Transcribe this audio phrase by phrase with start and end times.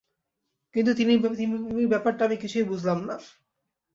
[0.75, 1.19] কিন্তু তিমির
[1.89, 3.15] ব্যাপারটা আমি কিছুই বুঝলাম না।